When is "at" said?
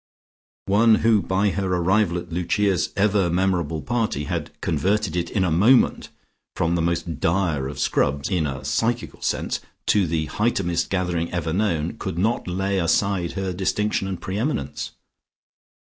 2.17-2.31